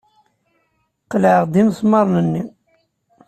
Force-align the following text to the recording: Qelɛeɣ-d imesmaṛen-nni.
Qelɛeɣ-d 1.11 1.53
imesmaṛen-nni. 1.61 2.43